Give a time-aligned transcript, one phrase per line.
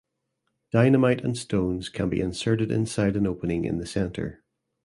[0.71, 4.43] Dynamite and stones can be inserted inside an opening in the center.